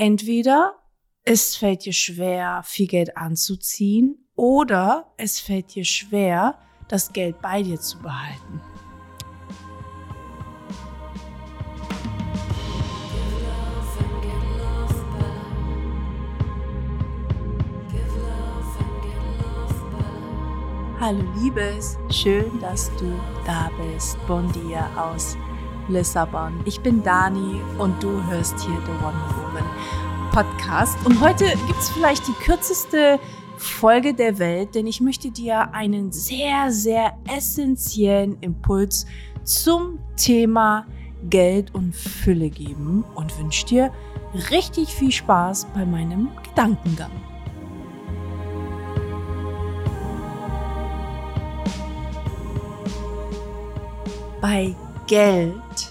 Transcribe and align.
Entweder 0.00 0.76
es 1.24 1.56
fällt 1.56 1.84
dir 1.84 1.92
schwer, 1.92 2.62
viel 2.64 2.86
Geld 2.86 3.18
anzuziehen 3.18 4.16
oder 4.34 5.12
es 5.18 5.40
fällt 5.40 5.74
dir 5.74 5.84
schwer, 5.84 6.58
das 6.88 7.12
Geld 7.12 7.38
bei 7.42 7.62
dir 7.62 7.78
zu 7.78 7.98
behalten. 7.98 8.62
Hallo 20.98 21.22
Liebes, 21.42 21.98
schön, 22.08 22.58
dass 22.58 22.90
du 22.96 23.20
da 23.44 23.70
bist. 23.76 24.16
Bon 24.26 24.50
dia 24.52 24.88
aus 24.96 25.36
Lissabon. 25.90 26.60
Ich 26.64 26.80
bin 26.80 27.02
Dani 27.02 27.60
und 27.78 28.02
du 28.02 28.22
hörst 28.28 28.58
hier 28.60 28.78
The 28.86 28.92
Wonder 29.02 29.34
Woman 29.36 29.64
Podcast. 30.32 30.96
Und 31.04 31.20
heute 31.20 31.44
gibt 31.66 31.78
es 31.78 31.90
vielleicht 31.90 32.26
die 32.28 32.32
kürzeste 32.32 33.18
Folge 33.56 34.14
der 34.14 34.38
Welt, 34.38 34.74
denn 34.74 34.86
ich 34.86 35.00
möchte 35.00 35.30
dir 35.30 35.74
einen 35.74 36.12
sehr, 36.12 36.70
sehr 36.70 37.18
essentiellen 37.28 38.38
Impuls 38.40 39.06
zum 39.44 39.98
Thema 40.16 40.86
Geld 41.28 41.74
und 41.74 41.94
Fülle 41.94 42.48
geben 42.48 43.04
und 43.14 43.38
wünsche 43.38 43.66
dir 43.66 43.92
richtig 44.50 44.88
viel 44.88 45.12
Spaß 45.12 45.66
bei 45.74 45.84
meinem 45.84 46.28
Gedankengang. 46.42 47.10
Bei 54.40 54.74
Geld 55.10 55.90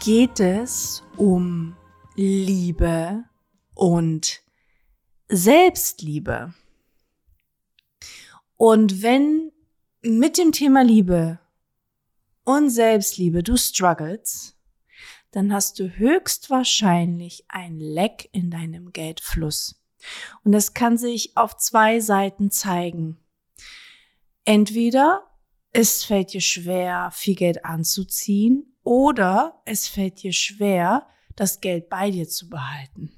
geht 0.00 0.40
es 0.40 1.04
um 1.16 1.76
Liebe 2.16 3.22
und 3.76 4.42
Selbstliebe. 5.28 6.52
Und 8.56 9.00
wenn 9.00 9.52
mit 10.02 10.38
dem 10.38 10.50
Thema 10.50 10.82
Liebe 10.82 11.38
und 12.42 12.70
Selbstliebe 12.70 13.44
du 13.44 13.56
struggles, 13.56 14.56
dann 15.30 15.52
hast 15.52 15.78
du 15.78 15.96
höchstwahrscheinlich 15.96 17.44
ein 17.46 17.78
Leck 17.78 18.28
in 18.32 18.50
deinem 18.50 18.92
Geldfluss. 18.92 19.80
Und 20.42 20.50
das 20.50 20.74
kann 20.74 20.98
sich 20.98 21.36
auf 21.36 21.56
zwei 21.58 22.00
Seiten 22.00 22.50
zeigen. 22.50 23.18
Entweder 24.44 25.27
es 25.72 26.04
fällt 26.04 26.32
dir 26.32 26.40
schwer, 26.40 27.10
viel 27.12 27.34
Geld 27.34 27.64
anzuziehen 27.64 28.74
oder 28.82 29.60
es 29.64 29.88
fällt 29.88 30.22
dir 30.22 30.32
schwer, 30.32 31.06
das 31.36 31.60
Geld 31.60 31.88
bei 31.88 32.10
dir 32.10 32.28
zu 32.28 32.48
behalten. 32.48 33.12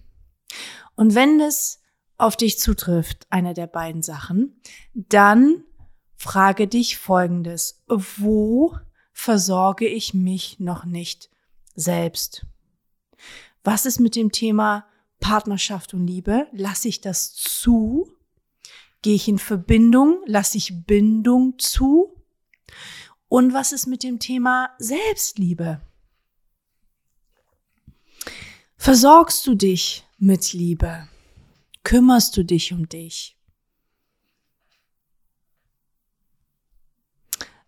Und 0.94 1.14
wenn 1.14 1.40
es 1.40 1.80
auf 2.18 2.36
dich 2.36 2.58
zutrifft, 2.58 3.26
einer 3.30 3.54
der 3.54 3.66
beiden 3.66 4.02
Sachen, 4.02 4.60
dann 4.94 5.64
frage 6.16 6.66
dich 6.68 6.98
Folgendes. 6.98 7.82
Wo 7.86 8.76
versorge 9.12 9.86
ich 9.86 10.12
mich 10.12 10.60
noch 10.60 10.84
nicht 10.84 11.30
selbst? 11.74 12.46
Was 13.64 13.86
ist 13.86 14.00
mit 14.00 14.16
dem 14.16 14.32
Thema 14.32 14.86
Partnerschaft 15.20 15.94
und 15.94 16.06
Liebe? 16.06 16.46
Lasse 16.52 16.88
ich 16.88 17.00
das 17.00 17.32
zu? 17.34 18.12
Gehe 19.02 19.14
ich 19.14 19.28
in 19.28 19.38
Verbindung? 19.38 20.20
Lasse 20.26 20.58
ich 20.58 20.84
Bindung 20.84 21.58
zu? 21.58 22.19
Und 23.30 23.54
was 23.54 23.70
ist 23.70 23.86
mit 23.86 24.02
dem 24.02 24.18
Thema 24.18 24.74
Selbstliebe? 24.80 25.80
Versorgst 28.76 29.46
du 29.46 29.54
dich 29.54 30.04
mit 30.18 30.52
Liebe? 30.52 31.06
Kümmerst 31.84 32.36
du 32.36 32.44
dich 32.44 32.72
um 32.72 32.88
dich? 32.88 33.38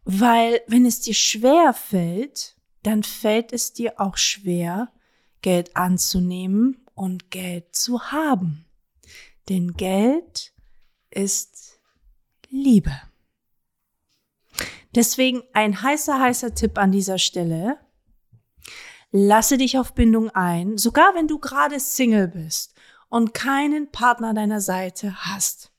Weil 0.04 0.62
wenn 0.66 0.84
es 0.84 0.98
dir 0.98 1.14
schwer 1.14 1.72
fällt, 1.72 2.56
dann 2.82 3.04
fällt 3.04 3.52
es 3.52 3.72
dir 3.72 4.00
auch 4.00 4.16
schwer, 4.16 4.92
Geld 5.42 5.76
anzunehmen 5.76 6.84
und 6.96 7.30
Geld 7.30 7.76
zu 7.76 8.10
haben. 8.10 8.64
Denn 9.48 9.74
Geld 9.74 10.52
ist 11.10 11.78
Liebe. 12.50 13.00
Deswegen 14.94 15.42
ein 15.52 15.82
heißer, 15.82 16.20
heißer 16.20 16.54
Tipp 16.54 16.78
an 16.78 16.92
dieser 16.92 17.18
Stelle. 17.18 17.78
Lasse 19.10 19.58
dich 19.58 19.78
auf 19.78 19.94
Bindung 19.94 20.30
ein, 20.30 20.78
sogar 20.78 21.14
wenn 21.14 21.28
du 21.28 21.38
gerade 21.38 21.78
Single 21.80 22.28
bist 22.28 22.74
und 23.08 23.34
keinen 23.34 23.90
Partner 23.90 24.32
deiner 24.32 24.60
Seite 24.60 25.14
hast. 25.26 25.70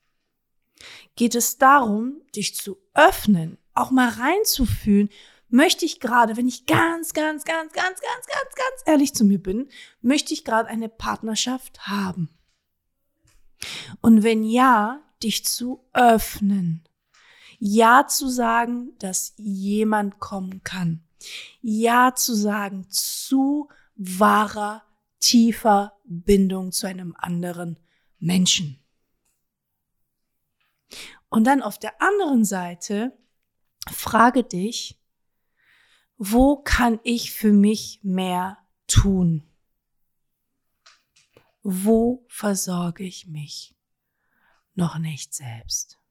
Geht 1.15 1.35
es 1.35 1.57
darum, 1.57 2.21
dich 2.35 2.55
zu 2.55 2.77
öffnen, 2.93 3.57
auch 3.73 3.91
mal 3.91 4.09
reinzufühlen, 4.09 5.09
möchte 5.49 5.85
ich 5.85 5.99
gerade, 5.99 6.35
wenn 6.35 6.47
ich 6.47 6.65
ganz, 6.65 7.13
ganz, 7.13 7.43
ganz, 7.43 7.73
ganz, 7.73 8.01
ganz, 8.01 8.25
ganz, 8.25 8.55
ganz 8.55 8.83
ehrlich 8.85 9.13
zu 9.13 9.23
mir 9.23 9.41
bin, 9.41 9.69
möchte 10.01 10.33
ich 10.33 10.43
gerade 10.45 10.69
eine 10.69 10.89
Partnerschaft 10.89 11.87
haben. 11.87 12.29
Und 14.01 14.23
wenn 14.23 14.43
ja, 14.43 15.01
dich 15.21 15.45
zu 15.45 15.87
öffnen 15.93 16.83
ja 17.59 18.07
zu 18.07 18.27
sagen, 18.29 18.93
dass 18.99 19.33
jemand 19.37 20.19
kommen 20.19 20.63
kann. 20.63 21.03
Ja 21.61 22.13
zu 22.15 22.35
sagen 22.35 22.85
zu 22.89 23.69
wahrer, 23.95 24.83
tiefer 25.19 25.97
Bindung 26.03 26.71
zu 26.71 26.87
einem 26.87 27.15
anderen 27.17 27.79
Menschen. 28.19 28.79
Und 31.29 31.45
dann 31.45 31.61
auf 31.61 31.79
der 31.79 32.01
anderen 32.01 32.45
Seite 32.45 33.17
frage 33.91 34.43
dich, 34.43 34.99
wo 36.17 36.57
kann 36.57 36.99
ich 37.03 37.31
für 37.31 37.51
mich 37.51 37.99
mehr 38.03 38.57
tun? 38.87 39.43
Wo 41.63 42.25
versorge 42.27 43.03
ich 43.03 43.27
mich 43.27 43.75
noch 44.75 44.97
nicht 44.97 45.33
selbst? 45.33 46.02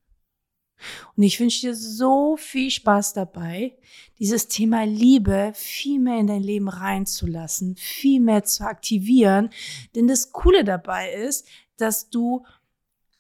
Und 1.16 1.22
ich 1.22 1.38
wünsche 1.40 1.60
dir 1.60 1.74
so 1.74 2.36
viel 2.36 2.70
Spaß 2.70 3.12
dabei, 3.14 3.76
dieses 4.18 4.48
Thema 4.48 4.84
Liebe 4.84 5.52
viel 5.54 5.98
mehr 5.98 6.18
in 6.18 6.26
dein 6.26 6.42
Leben 6.42 6.68
reinzulassen, 6.68 7.76
viel 7.76 8.20
mehr 8.20 8.44
zu 8.44 8.64
aktivieren. 8.64 9.50
Denn 9.94 10.06
das 10.06 10.32
Coole 10.32 10.64
dabei 10.64 11.12
ist, 11.12 11.46
dass 11.76 12.10
du 12.10 12.44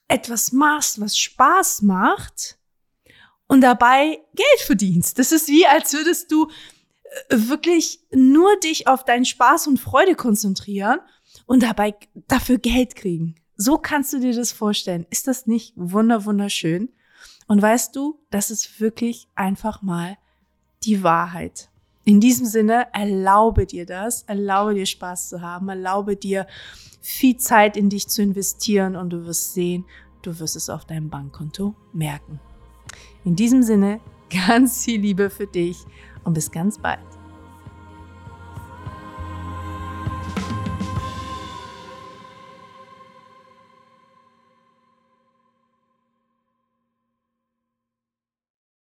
etwas 0.08 0.52
machst, 0.52 1.00
was 1.00 1.16
Spaß 1.16 1.82
macht 1.82 2.58
und 3.46 3.62
dabei 3.62 4.20
Geld 4.34 4.60
verdienst. 4.60 5.18
Das 5.18 5.32
ist 5.32 5.48
wie, 5.48 5.66
als 5.66 5.92
würdest 5.92 6.30
du 6.30 6.48
äh, 6.48 7.36
wirklich 7.48 8.00
nur 8.10 8.54
dich 8.60 8.86
auf 8.86 9.04
deinen 9.04 9.24
Spaß 9.24 9.66
und 9.66 9.78
Freude 9.78 10.14
konzentrieren 10.14 11.00
und 11.46 11.62
dabei 11.62 11.94
dafür 12.28 12.58
Geld 12.58 12.94
kriegen. 12.94 13.34
So 13.56 13.78
kannst 13.78 14.12
du 14.12 14.20
dir 14.20 14.34
das 14.34 14.52
vorstellen. 14.52 15.06
Ist 15.10 15.26
das 15.28 15.46
nicht 15.46 15.72
wunder 15.76 16.24
wunderschön? 16.24 16.90
Und 17.46 17.60
weißt 17.60 17.94
du, 17.94 18.18
das 18.30 18.50
ist 18.50 18.80
wirklich 18.80 19.28
einfach 19.34 19.82
mal 19.82 20.16
die 20.84 21.02
Wahrheit. 21.02 21.68
In 22.04 22.20
diesem 22.20 22.46
Sinne, 22.46 22.88
erlaube 22.92 23.66
dir 23.66 23.86
das, 23.86 24.22
erlaube 24.22 24.74
dir 24.74 24.86
Spaß 24.86 25.28
zu 25.28 25.40
haben, 25.40 25.68
erlaube 25.68 26.16
dir 26.16 26.46
viel 27.00 27.36
Zeit 27.36 27.76
in 27.76 27.90
dich 27.90 28.08
zu 28.08 28.22
investieren 28.22 28.96
und 28.96 29.10
du 29.10 29.24
wirst 29.26 29.54
sehen, 29.54 29.84
du 30.22 30.38
wirst 30.38 30.56
es 30.56 30.68
auf 30.68 30.84
deinem 30.84 31.10
Bankkonto 31.10 31.74
merken. 31.92 32.40
In 33.24 33.36
diesem 33.36 33.62
Sinne, 33.62 34.00
ganz 34.48 34.84
viel 34.84 35.00
Liebe 35.00 35.30
für 35.30 35.46
dich 35.46 35.78
und 36.24 36.34
bis 36.34 36.50
ganz 36.50 36.78
bald. 36.78 37.21